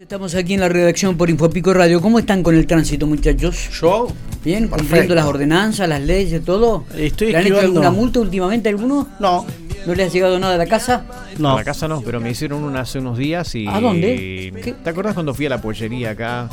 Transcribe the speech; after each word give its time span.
Estamos 0.00 0.34
aquí 0.34 0.54
en 0.54 0.60
la 0.60 0.68
redacción 0.70 1.18
por 1.18 1.28
Infopico 1.28 1.74
Radio. 1.74 2.00
¿Cómo 2.00 2.18
están 2.18 2.42
con 2.42 2.54
el 2.56 2.66
tránsito, 2.66 3.06
muchachos? 3.06 3.68
Yo, 3.80 4.08
¿Bien? 4.42 4.62
Perfecto. 4.62 4.78
¿Cumpliendo 4.78 5.14
las 5.14 5.26
ordenanzas, 5.26 5.86
las 5.86 6.00
leyes, 6.00 6.42
todo? 6.42 6.84
Estoy 6.96 7.32
¿Le 7.32 7.36
han 7.38 7.46
hecho 7.46 7.60
alguna 7.60 7.90
multa 7.90 8.18
últimamente 8.20 8.70
alguno? 8.70 9.06
no, 9.20 9.44
¿No 9.86 9.94
le 9.94 10.04
ha 10.04 10.08
llegado 10.08 10.38
nada 10.38 10.54
a 10.54 10.58
la 10.58 10.64
casa? 10.66 11.04
no. 11.38 11.50
A 11.52 11.56
la 11.56 11.64
casa 11.64 11.86
no, 11.86 12.00
pero 12.00 12.18
me 12.18 12.30
hicieron 12.30 12.64
una 12.64 12.80
hace 12.80 12.98
unos 12.98 13.18
días 13.18 13.54
y... 13.54 13.66
¿A 13.66 13.78
dónde? 13.78 14.52
¿Qué? 14.64 14.72
¿Te 14.72 14.88
acuerdas 14.88 15.12
cuando 15.12 15.34
fui 15.34 15.44
a 15.44 15.50
la 15.50 15.60
pollería 15.60 16.10
acá? 16.12 16.48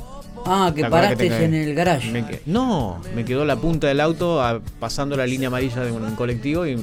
Ah, 0.45 0.71
que 0.75 0.81
¿Te 0.81 0.87
acuerdas 0.87 1.13
paraste 1.15 1.29
te- 1.29 1.45
en 1.45 1.53
el 1.53 1.73
garage. 1.73 2.11
me 2.11 2.25
no, 2.45 3.01
me 3.15 3.23
quedó 3.23 3.45
la 3.45 3.55
punta 3.55 3.87
del 3.87 4.01
auto 4.01 4.41
a- 4.41 4.59
pasando 4.79 5.15
la 5.15 5.25
línea 5.25 5.47
amarilla 5.47 5.81
de 5.85 5.91
un 5.93 6.15
colectivo 6.15 6.65
y 6.67 6.77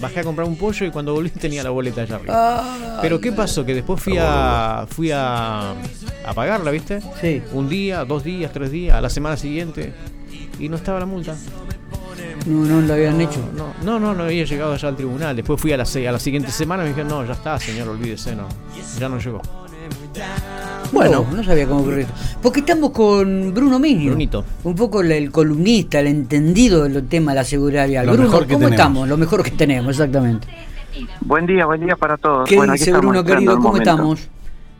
bajé 0.00 0.20
a 0.20 0.24
comprar 0.24 0.46
un 0.48 0.56
pollo 0.56 0.86
y 0.86 0.90
cuando 0.90 1.12
volví 1.14 1.30
tenía 1.40 1.62
la 1.62 1.70
boleta 1.70 2.02
allá 2.02 2.16
arriba. 2.16 2.34
Ah, 2.36 2.98
Pero 3.02 3.20
¿qué 3.20 3.32
pasó? 3.32 3.64
Que 3.64 3.74
después 3.74 4.00
fui 4.02 4.16
a 4.20 4.86
fui 4.88 5.10
a, 5.10 5.70
a 5.72 6.34
pagarla, 6.34 6.70
¿viste? 6.70 7.00
Sí. 7.20 7.42
Un 7.52 7.68
día, 7.68 8.04
dos 8.04 8.24
días, 8.24 8.52
tres 8.52 8.70
días, 8.70 8.96
a 8.96 9.00
la 9.00 9.10
semana 9.10 9.36
siguiente 9.36 9.92
y 10.58 10.68
no 10.68 10.76
estaba 10.76 11.00
la 11.00 11.06
multa. 11.06 11.34
No, 12.46 12.64
no 12.66 12.80
lo 12.82 12.92
habían 12.92 13.20
hecho. 13.20 13.40
No, 13.56 13.72
no, 13.82 13.98
no, 13.98 14.14
no 14.14 14.24
había 14.24 14.44
llegado 14.44 14.74
allá 14.74 14.88
al 14.88 14.96
tribunal. 14.96 15.34
Después 15.34 15.58
fui 15.60 15.72
a 15.72 15.76
la, 15.78 15.84
se- 15.86 16.06
a 16.06 16.12
la 16.12 16.18
siguiente 16.18 16.50
semana 16.50 16.82
y 16.82 16.84
me 16.84 16.88
dijeron, 16.90 17.08
no, 17.08 17.24
ya 17.24 17.32
está, 17.32 17.58
señor, 17.58 17.88
olvídese, 17.88 18.36
no. 18.36 18.46
Ya 18.98 19.08
no 19.08 19.18
llegó. 19.18 19.40
Bueno, 20.94 21.26
no, 21.32 21.42
sabía 21.44 21.66
cómo 21.66 21.80
ocurrir. 21.80 22.06
Porque 22.42 22.60
estamos 22.60 22.90
con 22.90 23.52
Bruno 23.52 23.78
Mignio. 23.78 24.10
Brunito. 24.10 24.44
Un 24.62 24.74
poco 24.74 25.00
el, 25.00 25.12
el 25.12 25.30
columnista, 25.30 26.00
el 26.00 26.06
entendido 26.06 26.84
del 26.84 27.06
tema 27.08 27.32
de 27.32 27.36
la 27.36 27.44
seguridad 27.44 27.86
vial. 27.88 28.06
Lo 28.06 28.12
Bruno, 28.12 28.28
mejor 28.28 28.46
que 28.46 28.54
¿cómo 28.54 28.58
tenemos. 28.66 28.80
estamos? 28.80 29.08
Lo 29.08 29.16
mejor 29.16 29.42
que 29.42 29.50
tenemos, 29.50 29.90
exactamente. 29.90 30.46
Buen 31.20 31.46
día, 31.46 31.66
buen 31.66 31.80
día 31.84 31.96
para 31.96 32.16
todos. 32.16 32.48
¿Qué 32.48 32.56
Bueno, 32.56 32.72
dice 32.74 32.84
estamos 32.90 33.06
Bruno, 33.12 33.24
querido? 33.24 33.56
¿Cómo 33.58 33.76
estamos? 33.76 34.28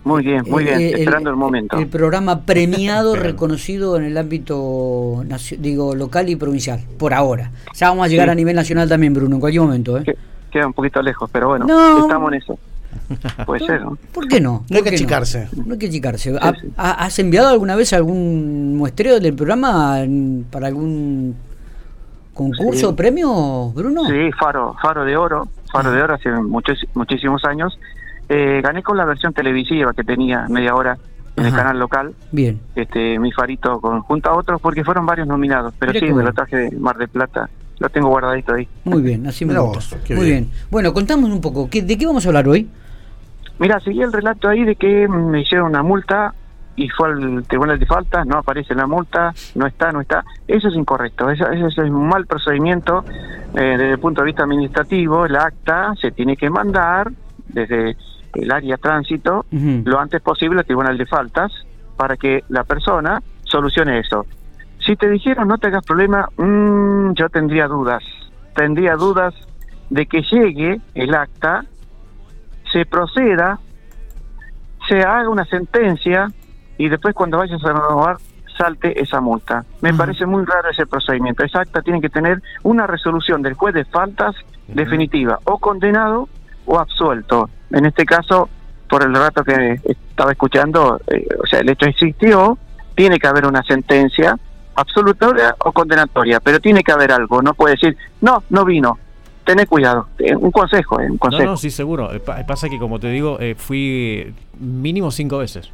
Muy 0.04 0.22
bien, 0.22 0.42
muy 0.48 0.64
bien, 0.64 0.80
Eh, 0.80 0.90
esperando 0.98 1.30
el, 1.30 1.36
momento. 1.36 1.78
El 1.78 1.86
programa 1.88 2.42
premiado, 2.42 3.16
reconocido 3.16 3.96
en 3.96 4.04
el 4.04 4.16
ámbito 4.18 5.24
digo 5.58 5.94
local 5.94 6.28
y 6.28 6.36
provincial, 6.36 6.80
por 6.98 7.14
ahora. 7.14 7.50
Ya 7.74 7.88
vamos 7.88 8.04
a 8.04 8.08
llegar 8.08 8.26
Sí. 8.28 8.32
a 8.32 8.34
nivel 8.34 8.54
nacional 8.54 8.86
también, 8.88 9.14
Bruno, 9.14 9.36
en 9.36 9.40
cualquier 9.40 9.62
momento. 9.62 9.98
¿eh? 9.98 10.02
Que- 10.04 10.16
Queda 10.52 10.66
un 10.68 10.72
poquito 10.72 11.02
lejos, 11.02 11.28
pero 11.32 11.48
bueno, 11.48 11.64
No. 11.66 12.00
estamos 12.02 12.32
en 12.32 12.38
eso. 12.40 12.56
Puede 13.46 13.66
ser, 13.66 13.80
¿no? 13.82 13.96
¿Por 14.12 14.28
qué 14.28 14.40
no? 14.40 14.64
No 14.70 14.76
hay 14.76 14.82
¿Por 14.82 14.90
que 14.90 14.96
achicarse. 14.96 15.48
No? 15.64 15.72
hay 15.72 15.78
que 15.78 15.86
achicarse. 15.86 16.36
¿Ha- 16.40 16.52
sí. 16.54 16.72
ha- 16.76 17.04
¿Has 17.04 17.18
enviado 17.18 17.48
alguna 17.48 17.76
vez 17.76 17.92
algún 17.92 18.76
muestreo 18.76 19.20
del 19.20 19.34
programa 19.34 19.98
para 20.50 20.66
algún 20.68 21.34
concurso 22.32 22.80
Sí. 22.80 22.84
o 22.86 22.96
premio, 22.96 23.70
Bruno? 23.74 24.04
Sí, 24.06 24.30
Faro, 24.38 24.74
Faro 24.82 25.04
de 25.04 25.16
Oro, 25.16 25.48
Faro 25.72 25.90
de 25.92 26.02
Oro 26.02 26.14
hace 26.14 26.30
muchos, 26.30 26.78
muchísimos 26.94 27.44
años. 27.44 27.78
Eh, 28.28 28.60
gané 28.62 28.82
con 28.82 28.96
la 28.96 29.04
versión 29.04 29.32
televisiva 29.32 29.92
que 29.92 30.02
tenía 30.02 30.46
media 30.48 30.74
hora 30.74 30.96
en 31.36 31.46
el 31.46 31.52
canal 31.52 31.78
local, 31.80 32.14
Bien. 32.30 32.60
este 32.76 33.18
mi 33.18 33.32
farito 33.32 33.80
con, 33.80 34.00
junto 34.02 34.30
a 34.30 34.36
otros, 34.36 34.60
porque 34.60 34.84
fueron 34.84 35.04
varios 35.04 35.26
nominados. 35.26 35.74
Pero 35.78 35.92
Mira 35.92 36.00
sí, 36.00 36.06
me 36.06 36.12
bueno. 36.12 36.28
lo 36.28 36.34
traje 36.34 36.56
de 36.56 36.70
Mar 36.78 36.96
del 36.96 37.08
Plata, 37.08 37.50
lo 37.80 37.88
tengo 37.88 38.08
guardadito 38.08 38.54
ahí. 38.54 38.68
Muy 38.84 39.02
bien, 39.02 39.26
así 39.26 39.44
me 39.44 39.58
gusta. 39.58 39.96
Muy 40.10 40.24
bien. 40.26 40.44
bien. 40.44 40.50
Bueno, 40.70 40.94
contamos 40.94 41.28
un 41.30 41.40
poco. 41.40 41.68
¿qué- 41.68 41.82
¿De 41.82 41.98
qué 41.98 42.06
vamos 42.06 42.24
a 42.24 42.28
hablar 42.28 42.48
hoy? 42.48 42.68
Mira, 43.58 43.80
seguí 43.80 44.02
el 44.02 44.12
relato 44.12 44.48
ahí 44.48 44.64
de 44.64 44.76
que 44.76 45.08
me 45.08 45.40
hicieron 45.40 45.68
una 45.68 45.82
multa 45.82 46.34
y 46.76 46.88
fue 46.88 47.08
al 47.08 47.44
tribunal 47.46 47.78
de 47.78 47.86
faltas, 47.86 48.26
no 48.26 48.38
aparece 48.38 48.74
la 48.74 48.86
multa, 48.86 49.32
no 49.54 49.66
está, 49.66 49.92
no 49.92 50.00
está. 50.00 50.24
Eso 50.48 50.68
es 50.68 50.74
incorrecto, 50.74 51.30
eso, 51.30 51.48
eso 51.50 51.66
es 51.66 51.78
un 51.78 52.08
mal 52.08 52.26
procedimiento 52.26 53.04
eh, 53.54 53.76
desde 53.78 53.92
el 53.92 53.98
punto 53.98 54.22
de 54.22 54.26
vista 54.26 54.42
administrativo. 54.42 55.24
El 55.24 55.36
acta 55.36 55.94
se 56.00 56.10
tiene 56.10 56.36
que 56.36 56.50
mandar 56.50 57.12
desde 57.48 57.96
el 58.34 58.50
área 58.50 58.76
tránsito 58.76 59.46
lo 59.50 60.00
antes 60.00 60.20
posible 60.20 60.60
al 60.60 60.66
tribunal 60.66 60.98
de 60.98 61.06
faltas 61.06 61.52
para 61.96 62.16
que 62.16 62.42
la 62.48 62.64
persona 62.64 63.22
solucione 63.44 64.00
eso. 64.00 64.26
Si 64.84 64.96
te 64.96 65.08
dijeron 65.08 65.48
no 65.48 65.58
te 65.58 65.68
hagas 65.68 65.84
problema, 65.84 66.28
mm, 66.36 67.12
yo 67.14 67.28
tendría 67.28 67.68
dudas, 67.68 68.02
tendría 68.56 68.96
dudas 68.96 69.34
de 69.90 70.06
que 70.06 70.22
llegue 70.22 70.80
el 70.94 71.14
acta, 71.14 71.64
se 72.74 72.84
proceda, 72.84 73.60
se 74.88 74.98
haga 75.00 75.28
una 75.28 75.44
sentencia 75.44 76.30
y 76.76 76.88
después 76.88 77.14
cuando 77.14 77.38
vayas 77.38 77.64
a 77.64 77.68
renovar 77.72 78.16
salte 78.58 79.00
esa 79.00 79.20
multa. 79.20 79.64
Me 79.80 79.94
parece 79.94 80.26
muy 80.26 80.44
raro 80.44 80.70
ese 80.70 80.86
procedimiento. 80.86 81.44
Esa 81.44 81.60
acta 81.60 81.82
tiene 81.82 82.00
que 82.00 82.08
tener 82.08 82.42
una 82.62 82.86
resolución 82.86 83.42
del 83.42 83.54
juez 83.54 83.74
de 83.74 83.84
faltas 83.84 84.34
definitiva, 84.68 85.38
o 85.44 85.58
condenado 85.58 86.28
o 86.66 86.78
absuelto. 86.78 87.48
En 87.70 87.86
este 87.86 88.04
caso, 88.04 88.48
por 88.88 89.04
el 89.04 89.14
rato 89.14 89.44
que 89.44 89.80
estaba 89.84 90.32
escuchando, 90.32 91.00
eh, 91.08 91.26
o 91.42 91.46
sea, 91.46 91.60
el 91.60 91.68
hecho 91.68 91.86
existió, 91.86 92.58
tiene 92.94 93.18
que 93.18 93.26
haber 93.26 93.46
una 93.46 93.62
sentencia 93.62 94.36
absolutoria 94.76 95.54
o 95.58 95.72
condenatoria, 95.72 96.40
pero 96.40 96.60
tiene 96.60 96.82
que 96.82 96.92
haber 96.92 97.12
algo. 97.12 97.40
No 97.42 97.54
puede 97.54 97.74
decir, 97.74 97.96
no, 98.20 98.42
no 98.50 98.64
vino. 98.64 98.98
Tené 99.44 99.66
cuidado. 99.66 100.06
Eh, 100.18 100.34
Un 100.34 100.50
consejo, 100.50 101.00
eh, 101.00 101.06
un 101.06 101.12
No, 101.14 101.18
consejo. 101.18 101.44
no, 101.50 101.56
sí, 101.56 101.70
seguro. 101.70 102.12
Eh, 102.12 102.20
pa- 102.20 102.44
Pasa 102.46 102.68
que, 102.68 102.78
como 102.78 102.98
te 102.98 103.08
digo, 103.08 103.38
eh, 103.40 103.54
fui 103.56 104.32
mínimo 104.58 105.10
cinco 105.10 105.38
veces 105.38 105.70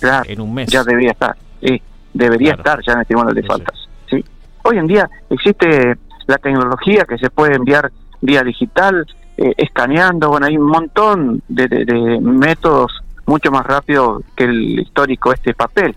Claro, 0.00 0.24
en 0.28 0.40
un 0.40 0.52
mes. 0.52 0.68
ya 0.70 0.84
debería 0.84 1.12
estar. 1.12 1.36
Sí, 1.62 1.80
debería 2.12 2.54
Claro. 2.56 2.80
estar 2.80 2.84
ya 2.86 2.92
en 2.94 2.98
el 3.00 3.06
tribunal 3.06 3.34
de 3.34 3.42
faltas. 3.44 3.88
Sí. 4.10 4.24
Hoy 4.64 4.76
en 4.78 4.86
día 4.86 5.08
existe 5.30 5.96
la 6.26 6.36
tecnología 6.38 7.04
que 7.08 7.16
se 7.18 7.30
puede 7.30 7.54
enviar 7.56 7.90
vía 8.20 8.42
digital, 8.42 9.06
eh, 9.38 9.54
escaneando, 9.56 10.28
bueno, 10.28 10.46
hay 10.46 10.56
un 10.56 10.66
montón 10.66 11.42
de, 11.48 11.66
de- 11.68 11.84
de 11.84 12.20
métodos 12.20 12.92
mucho 13.26 13.50
más 13.50 13.64
rápido 13.64 14.22
que 14.36 14.44
el 14.44 14.80
histórico 14.80 15.32
este 15.32 15.54
papel. 15.54 15.96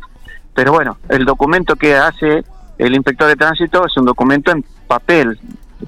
Pero 0.54 0.72
bueno, 0.72 0.98
el 1.10 1.26
documento 1.26 1.76
que 1.76 1.96
hace 1.96 2.44
el 2.78 2.96
inspector 2.96 3.28
de 3.28 3.36
tránsito 3.36 3.86
es 3.86 3.98
un 3.98 4.06
documento 4.06 4.52
en 4.52 4.64
papel, 4.88 5.38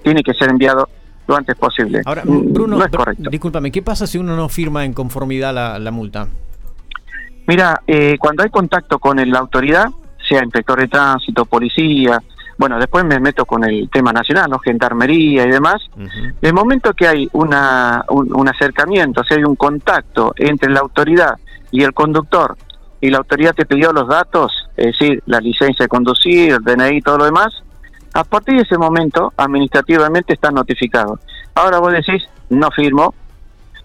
tiene 0.03 0.21
que 0.23 0.33
ser 0.33 0.49
enviado 0.49 0.89
lo 1.27 1.35
antes 1.35 1.55
posible. 1.55 2.01
Ahora, 2.05 2.23
Mm, 2.25 2.53
Bruno, 2.53 2.77
no 2.77 2.85
es 2.85 2.91
Br- 2.91 2.97
correcto. 2.97 3.29
discúlpame, 3.29 3.71
¿qué 3.71 3.81
pasa 3.81 4.07
si 4.07 4.17
uno 4.17 4.35
no 4.35 4.47
firma 4.49 4.85
en 4.85 4.93
conformidad 4.93 5.53
la, 5.53 5.77
la 5.79 5.91
multa? 5.91 6.27
Mira, 7.47 7.81
eh, 7.87 8.17
cuando 8.19 8.43
hay 8.43 8.49
contacto 8.49 8.99
con 8.99 9.19
el- 9.19 9.29
la 9.31 9.39
autoridad, 9.39 9.87
sea 10.27 10.43
inspector 10.43 10.79
de 10.79 10.87
tránsito, 10.87 11.45
policía, 11.45 12.21
bueno, 12.57 12.77
después 12.79 13.05
me 13.05 13.19
meto 13.19 13.45
con 13.45 13.63
el 13.63 13.89
tema 13.89 14.11
nacional, 14.11 14.49
¿no? 14.49 14.59
gendarmería 14.59 15.45
y 15.45 15.49
demás. 15.51 15.75
Ujú. 15.95 16.35
El 16.41 16.53
momento 16.53 16.91
que 16.93 17.07
hay 17.07 17.29
una, 17.33 18.03
un, 18.09 18.33
un 18.35 18.49
acercamiento, 18.49 19.23
si 19.23 19.35
hay 19.35 19.43
un 19.43 19.55
contacto 19.55 20.33
entre 20.37 20.69
la 20.71 20.79
autoridad 20.79 21.35
y 21.71 21.83
el 21.83 21.93
conductor, 21.93 22.57
y 22.99 23.11
la 23.11 23.19
autoridad 23.19 23.53
te 23.53 23.65
pidió 23.65 23.93
los 23.93 24.07
datos, 24.07 24.51
es 24.75 24.87
decir, 24.87 25.21
la 25.27 25.39
licencia 25.39 25.83
de 25.83 25.87
conducir, 25.87 26.53
el 26.53 26.63
DNI 26.63 26.97
y 26.97 27.01
todo 27.01 27.19
lo 27.19 27.25
demás, 27.25 27.53
a 28.17 28.23
partir 28.23 28.55
de 28.55 28.63
ese 28.63 28.79
momento, 28.79 29.31
administrativamente 29.37 30.33
estás 30.33 30.51
notificado. 30.51 31.19
Ahora 31.53 31.77
vos 31.77 31.93
decís, 31.93 32.27
no 32.49 32.71
firmo, 32.71 33.13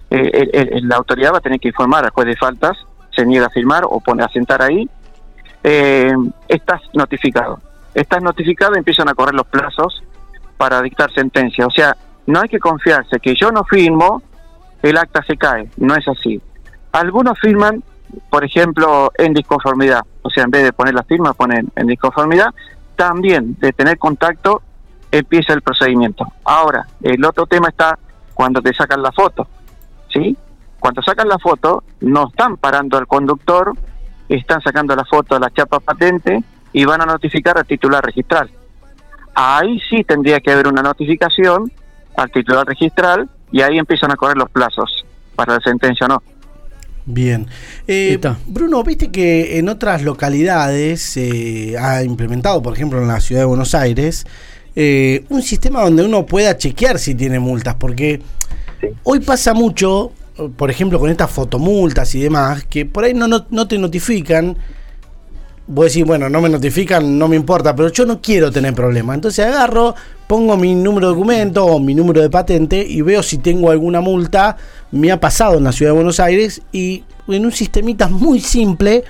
eh, 0.08 0.80
la 0.84 0.96
autoridad 0.96 1.34
va 1.34 1.36
a 1.36 1.40
tener 1.42 1.60
que 1.60 1.68
informar 1.68 2.02
al 2.02 2.12
juez 2.12 2.28
de 2.28 2.36
faltas, 2.36 2.78
se 3.14 3.26
niega 3.26 3.48
a 3.48 3.50
firmar 3.50 3.84
o 3.84 4.00
pone 4.00 4.24
a 4.24 4.28
sentar 4.28 4.62
ahí, 4.62 4.88
eh, 5.62 6.14
estás 6.48 6.80
notificado. 6.94 7.60
Estás 7.92 8.22
notificado 8.22 8.72
y 8.74 8.78
empiezan 8.78 9.10
a 9.10 9.14
correr 9.14 9.34
los 9.34 9.46
plazos 9.48 10.02
para 10.56 10.80
dictar 10.80 11.12
sentencia. 11.12 11.66
O 11.66 11.70
sea, 11.70 11.94
no 12.24 12.40
hay 12.40 12.48
que 12.48 12.58
confiarse 12.58 13.20
que 13.20 13.34
yo 13.34 13.52
no 13.52 13.64
firmo, 13.64 14.22
el 14.82 14.96
acta 14.96 15.22
se 15.26 15.36
cae. 15.36 15.68
No 15.76 15.94
es 15.94 16.08
así. 16.08 16.40
Algunos 16.92 17.38
firman, 17.38 17.84
por 18.30 18.46
ejemplo, 18.46 19.12
en 19.18 19.34
disconformidad. 19.34 20.00
O 20.22 20.30
sea, 20.30 20.44
en 20.44 20.50
vez 20.50 20.64
de 20.64 20.72
poner 20.72 20.94
la 20.94 21.02
firma, 21.02 21.34
ponen 21.34 21.68
en 21.76 21.86
disconformidad. 21.86 22.48
También 23.02 23.56
de 23.58 23.72
tener 23.72 23.98
contacto, 23.98 24.62
empieza 25.10 25.52
el 25.54 25.60
procedimiento. 25.60 26.24
Ahora, 26.44 26.86
el 27.02 27.24
otro 27.24 27.46
tema 27.46 27.66
está 27.66 27.98
cuando 28.32 28.62
te 28.62 28.72
sacan 28.72 29.02
la 29.02 29.10
foto. 29.10 29.48
¿Sí? 30.08 30.36
Cuando 30.78 31.02
sacan 31.02 31.26
la 31.26 31.40
foto, 31.40 31.82
no 32.00 32.28
están 32.28 32.58
parando 32.58 32.96
al 32.98 33.08
conductor, 33.08 33.72
están 34.28 34.60
sacando 34.60 34.94
la 34.94 35.04
foto 35.04 35.34
de 35.34 35.40
la 35.40 35.50
chapa 35.50 35.80
patente 35.80 36.44
y 36.72 36.84
van 36.84 37.00
a 37.00 37.06
notificar 37.06 37.58
al 37.58 37.66
titular 37.66 38.04
registral. 38.04 38.48
Ahí 39.34 39.80
sí 39.90 40.04
tendría 40.04 40.38
que 40.38 40.52
haber 40.52 40.68
una 40.68 40.82
notificación 40.82 41.72
al 42.16 42.30
titular 42.30 42.64
registral 42.64 43.28
y 43.50 43.62
ahí 43.62 43.78
empiezan 43.78 44.12
a 44.12 44.16
correr 44.16 44.36
los 44.36 44.48
plazos 44.48 45.04
para 45.34 45.54
la 45.54 45.60
sentencia 45.60 46.06
o 46.06 46.08
no. 46.08 46.22
Bien. 47.04 47.46
Eh. 47.88 48.18
Bruno, 48.46 48.82
viste 48.84 49.10
que 49.10 49.58
en 49.58 49.68
otras 49.68 50.02
localidades 50.02 51.02
se 51.02 51.76
ha 51.78 52.02
implementado, 52.04 52.62
por 52.62 52.74
ejemplo 52.74 53.00
en 53.02 53.08
la 53.08 53.20
ciudad 53.20 53.42
de 53.42 53.46
Buenos 53.46 53.74
Aires, 53.74 54.24
eh, 54.76 55.24
un 55.28 55.42
sistema 55.42 55.82
donde 55.82 56.04
uno 56.04 56.24
pueda 56.26 56.56
chequear 56.56 56.98
si 56.98 57.14
tiene 57.14 57.38
multas, 57.40 57.74
porque 57.74 58.20
Sí. 58.80 58.88
hoy 59.04 59.20
pasa 59.20 59.52
mucho, 59.54 60.12
por 60.56 60.70
ejemplo 60.70 60.98
con 60.98 61.10
estas 61.10 61.30
fotomultas 61.30 62.14
y 62.14 62.20
demás, 62.22 62.64
que 62.64 62.84
por 62.86 63.04
ahí 63.04 63.14
no, 63.14 63.28
no, 63.28 63.46
no 63.50 63.68
te 63.68 63.78
notifican 63.78 64.56
vos 65.66 65.86
decís, 65.86 66.04
bueno, 66.04 66.28
no 66.28 66.40
me 66.40 66.48
notifican, 66.48 67.18
no 67.18 67.28
me 67.28 67.36
importa, 67.36 67.74
pero 67.74 67.88
yo 67.90 68.04
no 68.04 68.20
quiero 68.20 68.50
tener 68.50 68.74
problemas. 68.74 69.14
Entonces 69.14 69.46
agarro, 69.46 69.94
pongo 70.26 70.56
mi 70.56 70.74
número 70.74 71.08
de 71.08 71.14
documento 71.14 71.64
o 71.66 71.80
mi 71.80 71.94
número 71.94 72.20
de 72.20 72.30
patente 72.30 72.84
y 72.86 73.02
veo 73.02 73.22
si 73.22 73.38
tengo 73.38 73.70
alguna 73.70 74.00
multa. 74.00 74.56
Me 74.90 75.10
ha 75.10 75.20
pasado 75.20 75.58
en 75.58 75.64
la 75.64 75.72
ciudad 75.72 75.92
de 75.92 75.96
Buenos 75.96 76.20
Aires 76.20 76.62
y 76.72 77.04
en 77.28 77.46
un 77.46 77.52
sistemita 77.52 78.08
muy 78.08 78.40
simple 78.40 79.04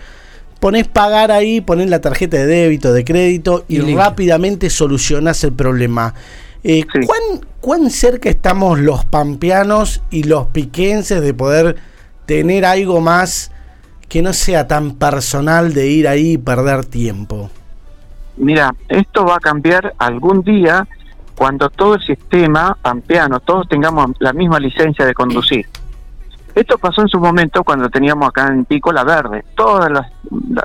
pones 0.60 0.86
pagar 0.86 1.32
ahí, 1.32 1.60
pones 1.60 1.90
la 1.90 2.00
tarjeta 2.00 2.36
de 2.36 2.46
débito, 2.46 2.92
de 2.92 3.04
crédito 3.04 3.64
y, 3.66 3.80
rápidamente 3.80 4.70
solucionas 4.70 5.42
el 5.42 5.52
problema. 5.52 6.14
Eh, 6.62 6.84
Sí. 6.92 7.06
¿cuán, 7.06 7.20
cuán 7.60 7.90
cerca 7.90 8.28
estamos 8.28 8.78
los 8.78 9.04
pampeanos 9.04 10.02
y 10.10 10.22
los 10.22 10.46
piquenses 10.48 11.20
de 11.20 11.34
poder 11.34 11.76
tener 12.26 12.64
algo 12.64 13.00
más 13.00 13.51
que 14.12 14.20
no 14.20 14.34
sea 14.34 14.66
tan 14.68 14.96
personal 14.96 15.72
de 15.72 15.86
ir 15.86 16.06
ahí 16.06 16.32
y 16.32 16.38
perder 16.38 16.84
tiempo? 16.84 17.48
Mira, 18.36 18.74
esto 18.88 19.24
va 19.24 19.36
a 19.36 19.40
cambiar 19.40 19.94
algún 19.96 20.42
día 20.42 20.86
cuando 21.34 21.70
todo 21.70 21.94
el 21.94 22.02
sistema 22.02 22.76
pampeano, 22.82 23.40
todos 23.40 23.66
tengamos 23.68 24.10
la 24.18 24.34
misma 24.34 24.60
licencia 24.60 25.06
de 25.06 25.14
conducir. 25.14 25.66
Esto 26.54 26.76
pasó 26.76 27.00
en 27.00 27.08
su 27.08 27.18
momento 27.18 27.64
cuando 27.64 27.88
teníamos 27.88 28.28
acá 28.28 28.48
en 28.48 28.66
Pico 28.66 28.92
la 28.92 29.02
verde. 29.04 29.46
Todas 29.56 29.90
las, 29.90 30.06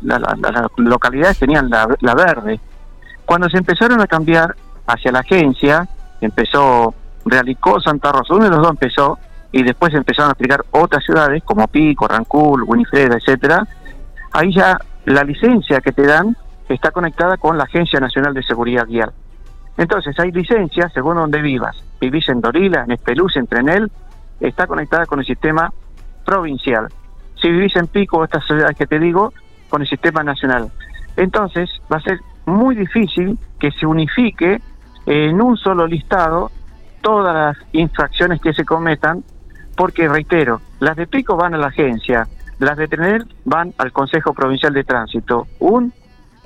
la- 0.01 0.69
localidades 0.75 1.39
tenían 1.39 1.69
la, 1.69 1.87
la 2.01 2.15
verde. 2.15 2.59
Cuando 3.25 3.49
se 3.49 3.59
empezaron 3.59 4.01
a 4.01 4.07
cambiar 4.07 4.57
hacia 4.87 5.13
la 5.13 5.19
agencia, 5.19 5.87
empezó 6.19 6.93
Realicó, 7.25 7.79
Santa 7.79 8.11
Rosa, 8.11 8.33
uno 8.33 8.43
de 8.43 8.49
los 8.49 8.59
dos 8.59 8.71
empezó, 8.71 9.17
y 9.51 9.63
después 9.63 9.93
empezaron 9.93 10.29
a 10.29 10.33
aplicar 10.33 10.63
otras 10.71 11.03
ciudades 11.03 11.43
como 11.43 11.67
Pico, 11.67 12.07
Rancul, 12.07 12.63
Winifreda, 12.63 13.15
etcétera. 13.15 13.65
Ahí 14.31 14.53
ya 14.53 14.77
la 15.05 15.23
licencia 15.23 15.81
que 15.81 15.91
te 15.91 16.05
dan 16.05 16.35
está 16.67 16.91
conectada 16.91 17.37
con 17.37 17.57
la 17.57 17.63
Agencia 17.63 17.99
Nacional 17.99 18.33
de 18.33 18.43
Seguridad 18.43 18.85
Vial. 18.85 19.11
Entonces 19.77 20.17
hay 20.19 20.31
licencias 20.31 20.91
según 20.93 21.15
donde 21.15 21.41
vivas. 21.41 21.77
Vivís 22.01 22.27
en 22.29 22.41
Dorila, 22.41 22.83
en 22.83 22.91
Espeluz, 22.91 23.37
en 23.37 23.47
Trenel, 23.47 23.91
está 24.39 24.67
conectada 24.67 25.05
con 25.05 25.19
el 25.19 25.25
sistema 25.25 25.71
provincial. 26.25 26.87
Si 27.41 27.49
vivís 27.49 27.75
en 27.75 27.87
Pico, 27.87 28.23
estas 28.23 28.45
ciudades 28.45 28.75
que 28.75 28.87
te 28.87 28.99
digo, 28.99 29.33
con 29.69 29.81
el 29.81 29.87
sistema 29.87 30.23
nacional. 30.23 30.71
Entonces 31.15 31.69
va 31.91 31.97
a 31.97 32.01
ser 32.01 32.19
muy 32.45 32.75
difícil 32.75 33.37
que 33.59 33.71
se 33.71 33.85
unifique 33.85 34.61
en 35.05 35.41
un 35.41 35.57
solo 35.57 35.87
listado 35.87 36.51
todas 37.01 37.33
las 37.33 37.57
infracciones 37.73 38.41
que 38.41 38.53
se 38.53 38.65
cometan, 38.65 39.23
porque 39.77 40.09
reitero, 40.09 40.59
las 40.79 40.97
de 40.97 41.07
Pico 41.07 41.37
van 41.37 41.53
a 41.53 41.57
la 41.57 41.67
agencia, 41.67 42.27
las 42.59 42.77
de 42.77 42.87
Trenel 42.87 43.25
van 43.45 43.73
al 43.77 43.93
Consejo 43.93 44.33
Provincial 44.33 44.73
de 44.73 44.83
Tránsito. 44.83 45.47
Un, 45.59 45.93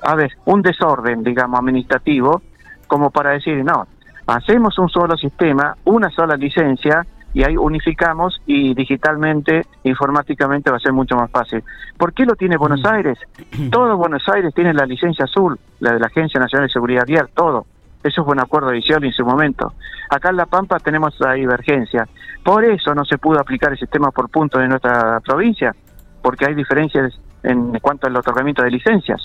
a 0.02 0.14
ver, 0.14 0.32
un 0.44 0.60
desorden, 0.60 1.24
digamos, 1.24 1.58
administrativo, 1.58 2.42
como 2.86 3.10
para 3.10 3.30
decir, 3.30 3.64
no, 3.64 3.86
hacemos 4.26 4.78
un 4.78 4.90
solo 4.90 5.16
sistema, 5.16 5.74
una 5.84 6.10
sola 6.10 6.36
licencia, 6.36 7.06
y 7.34 7.42
ahí 7.44 7.56
unificamos 7.56 8.42
y 8.44 8.74
digitalmente, 8.74 9.62
informáticamente 9.84 10.70
va 10.70 10.76
a 10.76 10.80
ser 10.80 10.92
mucho 10.92 11.16
más 11.16 11.30
fácil. 11.30 11.64
¿Por 11.96 12.12
qué 12.12 12.26
lo 12.26 12.34
tiene 12.34 12.58
Buenos 12.58 12.84
Aires? 12.84 13.18
Todo 13.70 13.96
Buenos 13.96 14.28
Aires 14.28 14.52
tiene 14.54 14.74
la 14.74 14.84
licencia 14.84 15.24
azul, 15.24 15.58
la 15.80 15.94
de 15.94 16.00
la 16.00 16.08
Agencia 16.08 16.38
Nacional 16.38 16.68
de 16.68 16.72
Seguridad 16.72 17.06
Vial, 17.06 17.30
todo. 17.34 17.66
Eso 18.02 18.24
fue 18.24 18.32
un 18.32 18.40
acuerdo 18.40 18.68
de 18.68 18.74
Visión 18.74 19.04
en 19.04 19.12
su 19.12 19.24
momento. 19.24 19.74
Acá 20.10 20.30
en 20.30 20.36
La 20.36 20.46
Pampa 20.46 20.78
tenemos 20.78 21.14
la 21.20 21.32
divergencia. 21.34 22.08
Por 22.44 22.64
eso 22.64 22.94
no 22.94 23.04
se 23.04 23.18
pudo 23.18 23.40
aplicar 23.40 23.72
el 23.72 23.78
sistema 23.78 24.10
por 24.10 24.28
puntos 24.28 24.60
en 24.62 24.70
nuestra 24.70 25.20
provincia, 25.20 25.74
porque 26.20 26.46
hay 26.46 26.54
diferencias 26.54 27.12
en 27.42 27.78
cuanto 27.80 28.06
al 28.06 28.16
otorgamiento 28.16 28.62
de 28.62 28.70
licencias. 28.70 29.20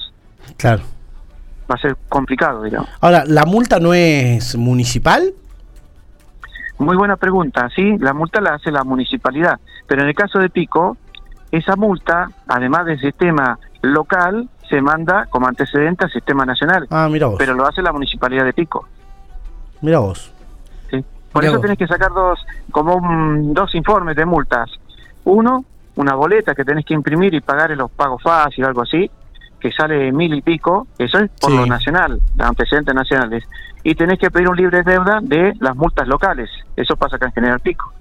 Claro. 0.58 0.84
Va 1.70 1.76
a 1.76 1.80
ser 1.80 1.98
complicado, 2.08 2.64
digamos. 2.64 2.90
Ahora, 3.02 3.24
¿la 3.26 3.46
multa 3.46 3.80
no 3.80 3.94
es 3.94 4.56
municipal? 4.56 5.34
Muy 6.80 6.96
buena 6.96 7.16
pregunta, 7.16 7.70
sí, 7.76 7.98
la 7.98 8.14
multa 8.14 8.40
la 8.40 8.54
hace 8.54 8.72
la 8.72 8.84
municipalidad, 8.84 9.60
pero 9.88 10.04
en 10.04 10.10
el 10.10 10.16
caso 10.16 10.38
de 10.38 10.50
Pico, 10.50 10.96
esa 11.52 11.76
multa, 11.76 12.30
además 12.48 12.86
del 12.86 13.00
sistema 13.00 13.58
local, 13.82 14.48
se 14.70 14.82
manda 14.82 15.26
como 15.30 15.48
antecedente 15.48 16.06
al 16.06 16.12
sistema 16.12 16.46
nacional, 16.46 16.88
Ah, 16.90 17.08
mira 17.10 17.28
vos. 17.28 17.36
pero 17.38 17.54
lo 17.54 17.66
hace 17.68 17.82
la 17.82 17.92
municipalidad 17.92 18.46
de 18.46 18.54
Pico. 18.54 18.88
Mira 19.82 20.00
vos. 20.00 20.32
¿sí? 20.90 21.04
Por 21.32 21.44
Mirá 21.44 21.52
eso 21.52 21.58
vos. 21.58 21.62
tenés 21.62 21.78
que 21.78 21.88
sacar 21.88 22.12
dos, 22.12 22.40
como 22.72 22.96
un- 22.96 23.54
dos 23.54 23.74
informes 23.76 24.16
de 24.16 24.26
multas. 24.26 24.70
Uno, 25.24 25.66
una 25.96 26.16
boleta 26.16 26.54
que 26.56 26.64
tenés 26.66 26.86
que 26.86 26.94
imprimir 26.94 27.34
y 27.34 27.42
pagar 27.42 27.72
en 27.72 27.78
los 27.80 27.92
pagos 27.92 28.22
fácil, 28.24 28.66
algo 28.66 28.82
así, 28.82 29.10
que 29.60 29.72
sale 29.72 30.12
mil 30.12 30.34
y 30.34 30.42
pico, 30.42 30.88
eso 30.98 31.18
es 31.20 31.30
por 31.40 31.52
Sí. 31.52 31.58
lo 31.58 31.66
nacional, 31.66 32.20
los 32.36 32.48
antecedentes 32.48 32.94
nacionales. 32.94 33.44
Y 33.84 33.96
tenés 33.96 34.20
que 34.20 34.30
pedir 34.30 34.50
un 34.50 34.56
libre 34.58 34.84
deuda 34.84 35.20
de 35.22 35.54
las 35.60 35.76
multas 35.76 36.08
locales. 36.08 36.50
Eso 36.76 36.96
pasa 36.96 37.16
acá 37.16 37.28
en 37.28 37.32
General 37.34 37.60
Pico. 37.60 37.92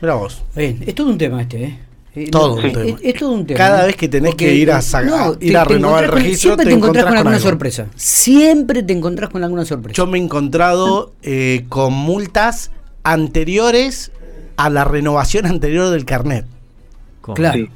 Mira 0.00 0.14
vos. 0.14 0.44
Bien, 0.54 0.78
es 0.86 0.94
todo 0.94 1.08
un 1.08 1.18
tema 1.18 1.40
este, 1.42 1.64
¿eh? 1.64 1.78
Eh, 2.14 2.28
Todo 2.30 2.54
un 2.54 2.64
es, 2.64 2.72
tema. 2.72 2.84
es- 2.86 2.96
es 3.02 3.14
todo 3.14 3.30
un 3.32 3.46
tema. 3.46 3.58
Cada 3.58 3.82
¿eh? 3.82 3.86
vez 3.88 3.96
que 3.96 4.08
tenés 4.08 4.30
Porque, 4.30 4.46
que 4.46 4.54
ir 4.54 4.72
a 4.72 4.78
eh, 4.78 4.82
sa- 4.82 5.02
no, 5.02 5.32
ir 5.40 5.52
te- 5.52 5.56
a 5.56 5.64
renovar 5.64 6.04
el 6.04 6.10
registro, 6.10 6.40
Siempre 6.50 6.64
te 6.64 6.70
te 6.70 6.76
encontrás 6.76 6.76
con 6.76 6.78
encontrás 6.78 7.04
con 7.04 7.16
alguna 7.18 7.36
algo. 7.36 7.48
sorpresa. 7.48 7.86
Siempre 7.96 8.82
te 8.82 8.92
encontrás 8.92 9.30
con 9.30 9.44
alguna 9.44 9.64
sorpresa. 9.64 9.94
Yo 9.96 10.06
me 10.06 10.18
he 10.18 10.22
encontrado 10.22 11.12
eh, 11.22 11.64
con 11.68 11.92
multas 11.92 12.70
anteriores 13.04 14.10
a 14.56 14.70
la 14.70 14.84
renovación 14.84 15.46
anterior 15.46 15.90
del 15.90 16.04
carnet. 16.04 16.44
Claro. 17.34 17.58
Sí. 17.58 17.68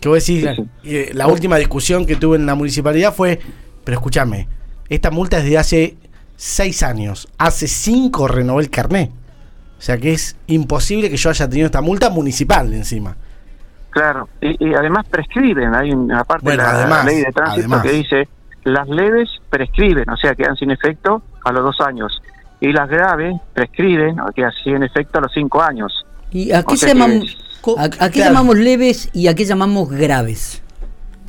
Que 0.00 0.08
vos 0.08 0.18
decís, 0.18 0.42
Claro. 0.42 0.66
eh, 0.84 1.10
la 1.14 1.26
última 1.28 1.56
discusión 1.56 2.04
que 2.06 2.16
tuve 2.16 2.36
en 2.36 2.44
la 2.46 2.54
municipalidad 2.54 3.14
fue, 3.14 3.40
pero 3.84 3.96
escúchame, 3.98 4.48
esta 4.88 5.10
multa 5.10 5.38
es 5.38 5.44
de 5.44 5.58
hace 5.58 5.96
seis 6.36 6.82
años. 6.82 7.28
Hace 7.38 7.66
cinco 7.68 8.28
renové 8.28 8.62
el 8.64 8.70
carnet. 8.70 9.10
O 9.78 9.82
sea 9.82 9.96
que 9.98 10.12
es 10.12 10.36
imposible 10.48 11.08
que 11.10 11.16
yo 11.16 11.30
haya 11.30 11.48
tenido 11.48 11.66
esta 11.66 11.80
multa 11.80 12.10
municipal 12.10 12.72
encima. 12.74 13.16
Claro, 13.96 14.28
y, 14.42 14.62
y 14.68 14.74
además 14.74 15.06
prescriben, 15.08 15.74
hay 15.74 15.90
una 15.90 16.22
parte 16.24 16.44
Bueno, 16.44 16.62
de 16.64 16.68
la 16.68 16.74
además, 16.80 17.04
ley 17.06 17.16
de 17.22 17.32
tránsito 17.32 17.60
además. 17.60 17.82
que 17.82 17.92
dice, 17.92 18.28
las 18.64 18.86
leves 18.90 19.30
prescriben, 19.48 20.10
o 20.10 20.16
sea, 20.18 20.34
quedan 20.34 20.54
sin 20.54 20.70
efecto 20.70 21.22
a 21.46 21.50
los 21.50 21.64
dos 21.64 21.80
años, 21.80 22.20
y 22.60 22.72
las 22.72 22.90
graves 22.90 23.34
prescriben, 23.54 24.20
o 24.20 24.26
quedan 24.32 24.52
sin 24.62 24.82
efecto 24.82 25.16
a 25.18 25.22
los 25.22 25.32
cinco 25.32 25.62
años. 25.62 26.04
¿Y 26.30 26.52
a 26.52 26.62
qué, 26.62 26.74
O 26.74 26.76
sea 26.76 26.92
que- 26.92 26.98
llamamos, 26.98 27.38
a, 27.78 27.84
a 27.84 27.88
qué 27.88 27.96
Claro. 28.20 28.32
llamamos 28.34 28.58
leves 28.58 29.08
y 29.14 29.28
a 29.28 29.34
qué 29.34 29.46
llamamos 29.46 29.88
graves? 29.90 30.62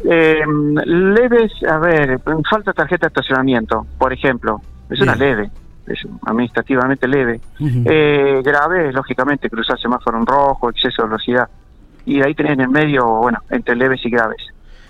Eh, 0.03 0.41
leves, 0.85 1.51
a 1.71 1.77
ver, 1.77 2.19
falta 2.49 2.73
tarjeta 2.73 3.07
de 3.07 3.11
estacionamiento, 3.11 3.87
por 3.97 4.11
ejemplo, 4.11 4.61
es 4.89 4.99
una 4.99 5.15
leve, 5.15 5.49
es 5.87 5.99
administrativamente 6.25 7.07
leve. 7.07 7.39
Ujú. 7.61 7.83
Eh, 7.85 8.41
grave, 8.43 8.91
lógicamente, 8.91 9.49
cruzar 9.49 9.79
semáforo 9.79 10.17
en 10.17 10.25
rojo, 10.25 10.69
exceso 10.69 11.03
de 11.03 11.07
velocidad, 11.07 11.47
y 12.07 12.21
ahí 12.23 12.33
tenés 12.33 12.53
en 12.53 12.61
el 12.61 12.69
medio, 12.69 13.05
bueno, 13.05 13.39
entre 13.49 13.75
leves 13.75 13.99
y 14.05 14.09
graves. 14.09 14.41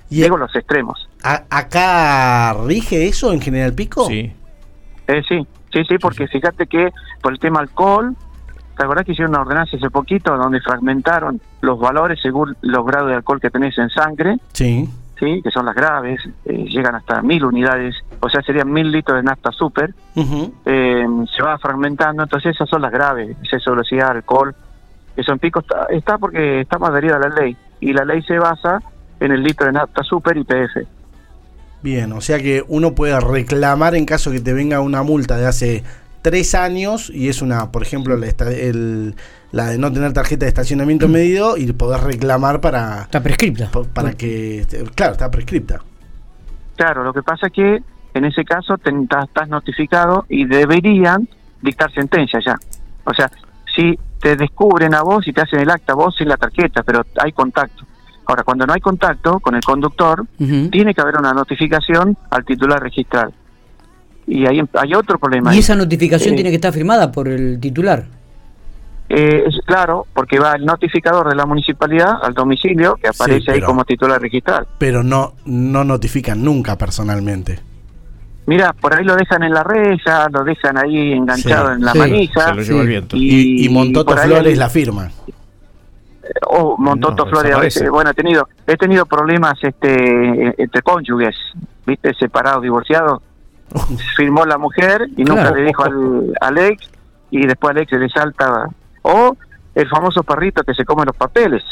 ¿Y 0.09 0.21
Digo 0.21 0.37
los 0.37 0.55
extremos. 0.55 1.09
a- 1.23 1.43
acá 1.49 2.53
rige 2.65 3.07
eso 3.07 3.33
en 3.33 3.41
General 3.41 3.73
Pico? 3.73 4.05
Sí. 4.05 4.31
Eh, 5.07 5.21
sí, 5.27 5.45
sí, 5.73 5.83
sí, 5.87 5.97
porque 5.97 6.27
fíjate 6.27 6.67
que 6.67 6.91
por 7.21 7.33
el 7.33 7.39
tema 7.39 7.59
alcohol, 7.59 8.15
¿te 8.77 8.83
acordás 8.83 9.03
que 9.05 9.11
hicieron 9.13 9.31
una 9.33 9.41
ordenanza 9.41 9.75
hace 9.77 9.89
poquito 9.89 10.37
donde 10.37 10.61
fragmentaron 10.61 11.41
los 11.61 11.79
valores 11.79 12.19
según 12.21 12.55
los 12.61 12.85
grados 12.85 13.09
de 13.09 13.15
alcohol 13.15 13.41
que 13.41 13.49
tenés 13.49 13.77
en 13.77 13.89
sangre, 13.89 14.37
Sí. 14.53 14.87
sí, 15.19 15.41
que 15.43 15.49
son 15.51 15.65
las 15.65 15.75
graves, 15.75 16.21
eh, 16.45 16.65
llegan 16.69 16.95
hasta 16.95 17.21
mil 17.21 17.43
unidades, 17.43 17.95
o 18.19 18.29
sea, 18.29 18.41
serían 18.43 18.71
mil 18.71 18.91
litros 18.91 19.17
de 19.17 19.23
nafta 19.23 19.51
super, 19.51 19.93
eh, 20.65 21.05
se 21.35 21.43
va 21.43 21.57
fragmentando, 21.57 22.23
entonces 22.23 22.55
esas 22.55 22.69
son 22.69 22.81
las 22.81 22.91
graves, 22.91 23.35
exceso 23.41 23.71
de 23.71 23.75
velocidad, 23.77 24.11
alcohol, 24.11 24.55
eso 25.17 25.31
en 25.33 25.39
pico 25.39 25.59
está, 25.59 25.87
está 25.89 26.17
porque 26.17 26.61
está 26.61 26.77
más 26.79 26.91
adherida 26.91 27.17
a 27.17 27.19
la 27.19 27.29
ley, 27.29 27.57
y 27.79 27.91
la 27.93 28.05
ley 28.05 28.21
se 28.23 28.37
basa 28.39 28.79
en 29.19 29.31
el 29.31 29.43
litro 29.43 29.65
de 29.65 29.73
nafta 29.73 30.03
super 30.03 30.37
y 30.37 30.43
PF. 30.43 30.85
Bien, 31.81 32.11
o 32.13 32.21
sea 32.21 32.39
que 32.39 32.63
uno 32.67 32.93
puede 32.95 33.19
reclamar 33.19 33.95
en 33.95 34.05
caso 34.05 34.31
que 34.31 34.39
te 34.39 34.53
venga 34.53 34.79
una 34.79 35.03
multa 35.03 35.37
de 35.37 35.45
hace 35.45 35.83
tres 36.21 36.55
años 36.55 37.09
y 37.13 37.29
es 37.29 37.41
una, 37.41 37.71
por 37.71 37.83
ejemplo, 37.83 38.17
la, 38.17 38.25
esta- 38.27 38.51
el- 38.51 39.15
la 39.51 39.67
de 39.67 39.77
no 39.77 39.91
tener 39.93 40.11
tarjeta 40.11 40.45
de 40.45 40.49
estacionamiento 40.49 41.07
medido 41.07 41.55
y 41.55 41.71
poder 41.73 42.01
reclamar 42.01 42.59
para, 42.61 43.03
Está 43.03 43.21
prescripta. 43.23 43.69
pa- 43.71 43.83
para 43.83 44.11
que, 44.13 44.59
este, 44.59 44.83
claro, 44.95 45.13
está 45.13 45.31
prescripta. 45.31 45.79
Claro, 46.75 47.03
lo 47.03 47.13
que 47.13 47.23
pasa 47.23 47.47
es 47.47 47.53
que 47.53 47.81
en 48.13 48.25
ese 48.25 48.43
caso 48.43 48.77
te- 48.77 48.91
estás 49.23 49.47
notificado 49.47 50.25
y 50.29 50.45
deberían 50.45 51.27
dictar 51.61 51.91
sentencia 51.93 52.39
ya. 52.45 52.57
O 53.05 53.13
sea, 53.13 53.31
si 53.75 53.97
te 54.19 54.35
descubren 54.35 54.93
a 54.93 55.01
vos 55.03 55.27
y 55.27 55.33
te 55.33 55.41
hacen 55.41 55.59
el 55.59 55.69
acta, 55.69 55.93
vos 55.93 56.15
sin 56.17 56.27
la 56.27 56.37
tarjeta, 56.37 56.83
pero 56.83 57.05
hay 57.21 57.31
contacto. 57.31 57.83
Ahora, 58.25 58.43
cuando 58.43 58.65
no 58.65 58.73
hay 58.73 58.81
contacto 58.81 59.39
con 59.39 59.55
el 59.55 59.61
conductor, 59.63 60.25
tiene 60.37 60.93
que 60.93 61.01
haber 61.01 61.15
una 61.17 61.33
notificación 61.33 62.17
al 62.29 62.43
titular 62.43 62.81
registral. 62.81 63.31
Y 64.25 64.45
ahí 64.45 64.59
em- 64.59 64.67
hay 64.73 64.93
otro 64.93 65.17
problema. 65.17 65.51
Y 65.51 65.53
ahí. 65.53 65.59
esa 65.59 65.75
notificación 65.75 66.33
Eh, 66.33 66.35
tiene 66.35 66.49
que 66.49 66.55
estar 66.57 66.73
firmada 66.73 67.11
por 67.11 67.29
el 67.29 67.57
titular. 67.61 68.05
Eh, 69.09 69.45
es 69.47 69.55
claro, 69.65 70.05
porque 70.13 70.37
va 70.37 70.53
el 70.55 70.65
notificador 70.65 71.29
de 71.29 71.35
la 71.35 71.45
municipalidad 71.45 72.17
al 72.21 72.33
domicilio 72.33 72.95
que 73.01 73.07
aparece 73.07 73.51
ahí 73.51 73.59
pero- 73.59 73.67
como 73.67 73.85
titular 73.85 74.21
registral. 74.21 74.67
Pero 74.77 75.01
no, 75.03 75.35
no 75.45 75.85
notifican 75.85 76.43
nunca 76.43 76.77
personalmente. 76.77 77.59
Mira, 78.47 78.73
por 78.73 78.95
ahí 78.95 79.03
lo 79.03 79.15
dejan 79.15 79.43
en 79.43 79.53
la 79.53 79.63
reja, 79.63 80.27
lo 80.31 80.43
dejan 80.43 80.77
ahí 80.77 81.13
enganchado 81.13 81.67
Sí, 81.67 81.73
en 81.75 81.81
la 81.85 81.91
sí, 81.91 81.99
manija. 81.99 82.41
Se 82.45 82.53
lo 82.55 82.61
lleva 82.61 82.63
sí. 82.63 82.79
el 82.79 82.87
viento. 82.87 83.15
Y, 83.17 83.65
y 83.65 83.69
Montoto 83.69 84.15
Flores 84.17 84.57
la 84.57 84.69
firma. 84.69 85.09
o 86.47 86.75
Montoto 86.77 87.25
No, 87.25 87.29
Flores 87.31 87.53
a 87.55 87.59
veces, 87.59 87.89
bueno, 87.89 88.09
he 88.11 88.13
tenido, 88.13 88.47
he 88.65 88.75
tenido 88.77 89.05
problemas 89.05 89.53
este 89.61 90.61
entre 90.61 90.81
cónyuges, 90.81 91.35
viste, 91.85 92.13
separados, 92.13 92.63
divorciados. 92.63 93.21
Firmó 94.15 94.45
la 94.45 94.57
mujer 94.57 95.07
y 95.17 95.23
nunca 95.25 95.41
Claro. 95.41 95.55
le 95.57 95.63
dijo 95.65 95.83
al, 95.83 96.33
al 96.39 96.57
ex 96.57 96.89
y 97.31 97.45
después 97.45 97.71
al 97.75 97.81
ex 97.81 97.91
le 97.91 98.09
salta. 98.09 98.67
O 99.01 99.35
el 99.75 99.87
famoso 99.89 100.23
perrito 100.23 100.63
que 100.63 100.73
se 100.73 100.85
come 100.85 101.03
los 101.05 101.15
papeles. 101.15 101.63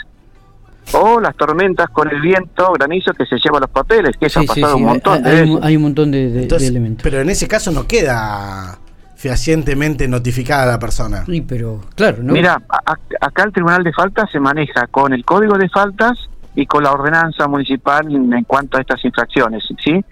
O 0.94 1.20
las 1.20 1.36
tormentas 1.36 1.90
con 1.90 2.10
el 2.10 2.22
viento, 2.22 2.72
granizo 2.74 3.12
que 3.14 3.26
se 3.26 3.38
lleva 3.38 3.60
los 3.60 3.70
papeles, 3.70 4.16
que 4.18 4.28
eso 4.28 4.40
Sí, 4.42 4.46
ha 4.46 4.48
pasado 4.56 4.76
sí, 4.78 4.82
un 4.84 4.88
montón 4.90 5.14
hay, 5.18 5.22
de 5.24 5.30
hay 5.30 5.42
un- 5.42 5.56
veces. 5.56 5.64
hay 5.66 5.76
un 5.78 5.82
montón 5.84 6.12
de, 6.12 6.18
de- 6.28 6.32
de 6.32 6.42
Entonces, 6.44 6.70
elementos. 6.70 7.04
pero 7.04 7.20
en 7.22 7.30
ese 7.30 7.48
caso 7.48 7.72
no 7.72 7.86
queda 7.88 8.78
fehacientemente 9.16 10.08
notificada 10.08 10.66
la 10.68 10.80
persona. 10.80 11.26
Sí, 11.26 11.42
pero 11.42 11.82
claro, 11.96 12.18
¿no? 12.22 12.34
Mira, 12.34 12.62
a- 12.70 12.98
acá 13.22 13.44
el 13.44 13.52
Tribunal 13.52 13.84
de 13.84 13.92
Faltas 13.92 14.30
se 14.32 14.40
maneja 14.40 14.88
con 14.88 15.14
el 15.14 15.26
Código 15.26 15.58
de 15.58 15.68
Faltas 15.70 16.18
y 16.56 16.66
con 16.68 16.84
la 16.84 16.92
ordenanza 16.92 17.48
municipal 17.48 18.06
en, 18.14 18.32
en 18.32 18.44
cuanto 18.44 18.78
a 18.78 18.82
estas 18.82 19.04
infracciones, 19.04 19.64
¿sí? 19.84 20.04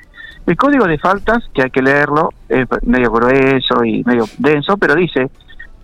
El 0.45 0.57
Código 0.57 0.85
de 0.87 0.97
Faltas, 0.97 1.43
que 1.53 1.61
hay 1.63 1.69
que 1.69 1.81
leerlo, 1.81 2.29
es 2.49 2.67
medio 2.81 3.11
grueso 3.11 3.83
y 3.85 4.03
medio 4.03 4.25
denso, 4.39 4.77
pero 4.77 4.95
dice 4.95 5.29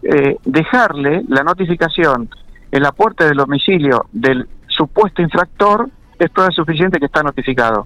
eh, 0.04 0.36
dejarle 0.46 1.24
la 1.28 1.44
notificación 1.44 2.30
en 2.72 2.84
la 2.84 2.92
puerta 2.92 3.26
del 3.26 3.38
domicilio 3.38 4.06
del 4.12 4.48
supuesto 4.80 5.22
infractor 5.22 5.90
es 6.18 6.30
prueba 6.32 6.52
suficiente 6.52 7.00
que 7.00 7.06
está 7.06 7.22
notificado. 7.24 7.86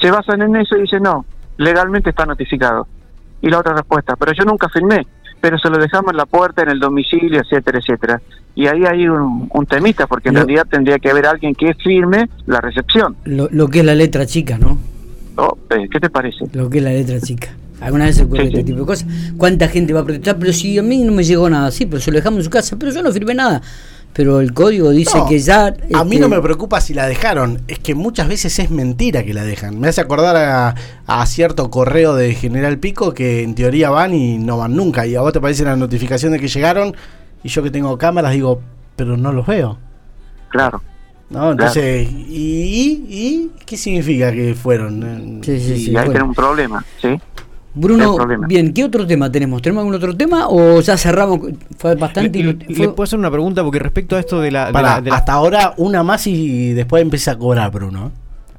Se 0.00 0.10
basan 0.10 0.42
en 0.42 0.54
eso 0.56 0.76
y 0.76 0.82
dicen, 0.82 1.02
no, 1.02 1.24
legalmente 1.56 2.10
está 2.10 2.26
notificado. 2.26 2.86
Y 3.40 3.48
la 3.48 3.58
otra 3.60 3.74
respuesta, 3.74 4.16
pero 4.16 4.32
yo 4.32 4.44
nunca 4.44 4.68
firmé, 4.68 5.06
pero 5.40 5.58
se 5.58 5.68
lo 5.70 5.78
dejamos 5.78 6.10
en 6.12 6.16
la 6.18 6.26
puerta, 6.26 6.62
en 6.62 6.70
el 6.70 6.78
domicilio, 6.80 7.40
etcétera, 7.40 7.78
etcétera. 7.78 8.20
Y 8.54 8.66
ahí 8.66 8.84
hay 8.86 9.08
un, 9.08 9.48
un 9.52 9.66
temita, 9.66 10.06
porque 10.06 10.28
en 10.28 10.34
Lo- 10.36 10.40
realidad 10.42 10.66
tendría 10.70 10.98
que 10.98 11.10
haber 11.10 11.26
alguien 11.26 11.54
que 11.54 11.74
firme 11.74 12.28
la 12.46 12.60
recepción. 12.60 13.16
Lo, 13.24 13.48
lo 13.50 13.68
que 13.68 13.80
es 13.80 13.84
la 13.84 13.94
letra 13.94 14.24
chica, 14.26 14.58
¿no? 14.58 14.78
Oh, 15.36 15.56
eh, 15.70 15.88
¿Qué 15.90 16.00
te 16.00 16.08
parece? 16.10 16.46
Lo 16.52 16.68
que 16.70 16.78
es 16.78 16.84
la 16.84 16.90
letra 16.92 17.20
chica. 17.20 17.48
¿Alguna 17.82 18.06
vez 18.06 18.16
se 18.16 18.24
ocurre 18.24 18.42
Sí, 18.42 18.46
este 18.48 18.58
sí. 18.60 18.64
tipo 18.64 18.80
de 18.80 18.86
cosas? 18.86 19.06
¿Cuánta 19.36 19.68
gente 19.68 19.92
va 19.92 20.00
a 20.00 20.04
protestar? 20.04 20.38
Pero 20.38 20.50
si 20.54 20.78
a 20.78 20.82
mí 20.82 21.02
no 21.04 21.12
me 21.12 21.22
llegó 21.24 21.50
nada, 21.50 21.70
sí, 21.70 21.84
pero 21.84 22.00
se 22.00 22.10
lo 22.10 22.16
dejamos 22.16 22.38
en 22.38 22.44
su 22.44 22.50
casa, 22.50 22.76
pero 22.78 22.90
yo 22.90 23.02
no 23.02 23.12
firmé 23.12 23.34
nada. 23.34 23.60
Pero 24.16 24.40
el 24.40 24.54
código 24.54 24.90
dice 24.90 25.18
No, 25.18 25.26
que 25.26 25.38
ya... 25.38 25.66
A 25.66 26.04
mí 26.04 26.16
este, 26.16 26.20
no 26.20 26.28
me 26.30 26.40
preocupa 26.40 26.80
si 26.80 26.94
la 26.94 27.06
dejaron, 27.06 27.60
es 27.68 27.78
que 27.78 27.94
muchas 27.94 28.28
veces 28.28 28.58
es 28.58 28.70
mentira 28.70 29.24
que 29.24 29.34
la 29.34 29.44
dejan. 29.44 29.78
Me 29.78 29.88
hace 29.88 30.00
acordar 30.00 30.36
a, 30.36 30.74
a 31.06 31.26
cierto 31.26 31.70
correo 31.70 32.14
de 32.14 32.34
General 32.34 32.78
Pico 32.78 33.12
que 33.12 33.42
en 33.42 33.54
teoría 33.54 33.90
van 33.90 34.14
y 34.14 34.38
no 34.38 34.56
van 34.56 34.74
nunca. 34.74 35.06
Y 35.06 35.16
a 35.16 35.20
vos 35.20 35.32
te 35.32 35.38
aparece 35.38 35.64
la 35.64 35.76
notificación 35.76 36.32
de 36.32 36.40
que 36.40 36.48
llegaron 36.48 36.96
y 37.44 37.48
yo 37.50 37.62
que 37.62 37.70
tengo 37.70 37.98
cámaras 37.98 38.32
digo, 38.32 38.62
pero 38.96 39.18
no 39.18 39.32
los 39.32 39.46
veo. 39.46 39.78
Claro. 40.48 40.80
¿No? 41.28 41.50
Entonces, 41.52 42.08
¿y, 42.10 43.04
¿y 43.08 43.52
qué 43.66 43.76
significa 43.76 44.32
que 44.32 44.54
fueron? 44.54 45.42
Sí, 45.44 45.60
sí, 45.60 45.72
y 45.72 45.76
sí. 45.76 45.86
ahí 45.88 45.92
bueno. 45.92 46.12
tenemos 46.12 46.28
un 46.30 46.34
problema, 46.34 46.84
¿sí? 47.02 47.20
Bruno, 47.78 48.16
bien, 48.48 48.72
¿qué 48.72 48.84
otro 48.84 49.06
tema 49.06 49.30
tenemos? 49.30 49.60
¿Tenemos 49.60 49.82
algún 49.82 49.94
otro 49.94 50.16
tema 50.16 50.48
o 50.48 50.80
ya 50.80 50.96
cerramos? 50.96 51.40
Fue 51.78 51.94
bastante... 51.94 52.42
Le, 52.42 52.54
ilu- 52.56 52.66
le 52.66 52.74
fue- 52.74 52.88
puedo 52.88 53.04
hacer 53.04 53.18
una 53.18 53.30
pregunta 53.30 53.62
porque 53.62 53.78
respecto 53.78 54.16
a 54.16 54.20
esto 54.20 54.40
de 54.40 54.50
la. 54.50 54.66
de 54.68 54.72
Para, 54.72 54.94
la- 54.96 55.00
de 55.02 55.10
la- 55.10 55.16
hasta 55.16 55.32
ahora 55.34 55.74
una 55.76 56.02
más 56.02 56.26
y 56.26 56.72
después 56.72 57.02
empieza 57.02 57.32
a 57.32 57.38
cobrar 57.38 57.70
Bruno. 57.70 58.10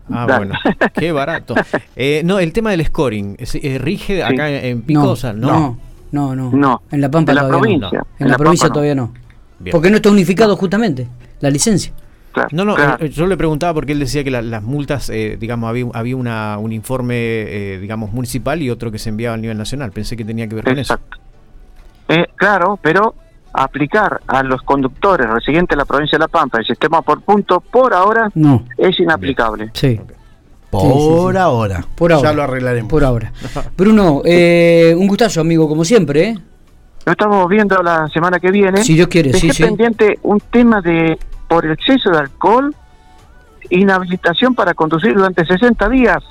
Ah, 0.09 0.25
Dale. 0.27 0.45
bueno, 0.47 0.59
qué 0.93 1.11
barato. 1.11 1.55
Eh, 1.95 2.21
no, 2.23 2.37
el 2.39 2.53
tema 2.53 2.71
del 2.71 2.85
scoring. 2.85 3.35
¿es- 3.39 3.55
eh, 3.55 3.77
¿Rige 3.79 4.23
acá 4.23 4.49
en, 4.49 4.65
en 4.65 4.77
no, 4.77 4.83
Picosa? 4.85 5.33
no, 5.33 5.77
no, 6.11 6.35
no, 6.35 6.51
No. 6.53 6.81
En 6.91 7.01
La 7.01 7.09
Pampa 7.09 7.31
En 7.31 7.35
la 7.37 7.41
todavía 7.41 7.59
provincia. 7.59 7.89
no. 7.91 7.97
En, 7.97 8.05
En 8.19 8.27
la, 8.27 8.31
La 8.33 8.37
provincia 8.37 8.69
todavía 8.69 8.95
no. 8.95 9.11
Bien. 9.59 9.71
Porque 9.71 9.89
no 9.89 9.95
está 9.95 10.09
unificado 10.11 10.55
justamente 10.55 11.07
la 11.39 11.49
licencia. 11.49 11.91
Claro, 12.37 12.49
No, 12.51 12.65
no, 12.65 12.75
claro. 12.75 13.03
eh, 13.03 13.09
yo 13.09 13.25
le 13.27 13.35
preguntaba 13.37 13.73
porque 13.73 13.91
él 13.93 13.99
decía 13.99 14.23
que 14.23 14.31
la- 14.31 14.41
las 14.41 14.63
multas, 14.63 15.09
eh, 15.09 15.37
digamos, 15.39 15.69
había, 15.69 15.85
había 15.93 16.15
una, 16.15 16.57
un 16.57 16.71
informe, 16.71 17.15
eh, 17.17 17.79
digamos, 17.79 18.11
municipal 18.13 18.61
y 18.61 18.69
otro 18.69 18.91
que 18.91 18.99
se 18.99 19.09
enviaba 19.09 19.35
a 19.35 19.37
nivel 19.37 19.57
nacional. 19.57 19.91
Pensé 19.91 20.15
que 20.15 20.23
tenía 20.25 20.47
que 20.47 20.55
ver 20.55 20.63
con 20.63 20.77
eso. 20.79 20.93
Exacto. 20.93 21.17
Eh, 22.09 22.25
claro, 22.35 22.79
pero 22.81 23.15
aplicar 23.53 24.21
a 24.27 24.43
los 24.43 24.61
conductores 24.61 25.27
residentes 25.29 25.75
de 25.75 25.77
la 25.77 25.85
provincia 25.85 26.17
de 26.17 26.19
La 26.23 26.27
Pampa 26.27 26.59
el 26.59 26.65
sistema 26.65 27.01
por 27.01 27.21
punto 27.21 27.59
por 27.59 27.93
ahora 27.93 28.29
No, 28.35 28.63
es 28.77 28.99
inaplicable. 28.99 29.71
sí. 29.73 29.99
Por 30.69 30.81
Sí, 30.81 30.87
sí, 30.89 31.31
sí. 31.31 31.37
ahora. 31.37 31.85
Por 31.95 32.11
ahora. 32.11 32.29
Ya 32.29 32.35
lo 32.35 32.43
arreglaremos. 32.43 32.89
Por 32.89 33.03
ahora. 33.05 33.31
Bruno, 33.77 34.21
eh, 34.25 34.93
un 34.97 35.07
gustazo, 35.07 35.39
amigo, 35.39 35.67
como 35.69 35.85
siempre, 35.85 36.23
¿eh? 36.29 36.39
Lo 37.05 37.13
estamos 37.13 37.47
viendo 37.47 37.81
la 37.81 38.09
semana 38.09 38.37
que 38.37 38.51
viene. 38.51 38.83
Si 38.83 38.93
Dios 38.93 39.07
quiere, 39.07 39.31
Dejé 39.31 39.47
sí, 39.47 39.53
sí. 39.53 39.63
pendiente 39.63 40.19
un 40.23 40.41
tema 40.51 40.81
de 40.81 41.17
por 41.47 41.65
exceso 41.65 42.09
de 42.11 42.19
alcohol, 42.19 42.75
inhabilitación 43.69 44.55
para 44.55 44.73
conducir 44.73 45.13
durante 45.15 45.45
60 45.45 45.89
días. 45.89 46.23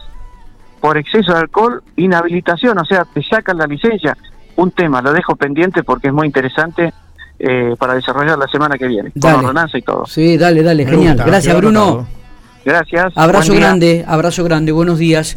Por 0.81 0.99
exceso 0.99 1.33
de 1.33 1.39
alcohol, 1.39 1.83
inhabilitación, 1.97 2.79
o 2.79 2.85
sea, 2.85 3.05
te 3.05 3.23
sacan 3.23 3.59
la 3.59 3.67
licencia. 3.67 4.17
Un 4.57 4.71
tema, 4.71 5.03
lo 5.03 5.13
dejo 5.13 5.37
pendiente 5.37 5.83
porque 5.83 6.09
es 6.09 6.13
muy 6.15 6.27
interesante 6.27 6.93
eh, 7.39 7.75
para 7.79 7.95
desarrollar 7.95 8.39
la 8.39 8.47
semana 8.47 8.79
que 8.79 8.87
viene, 8.87 9.11
Dale. 9.15 9.37
con 9.37 9.45
ordenanza 9.47 9.77
y 9.79 9.83
todo. 9.83 10.07
Sí, 10.07 10.37
dale, 10.39 10.63
dale, 10.63 10.85
Me 10.85 10.91
genial. 10.91 11.15
gusta, 11.15 11.27
Gracias, 11.31 11.57
Bruno. 11.57 12.07
Gracias. 12.65 13.13
Abrazo 13.15 13.55
grande, 13.55 14.05
abrazo 14.09 14.43
grande, 14.43 14.73
buenos 14.73 14.99
días. 14.99 15.37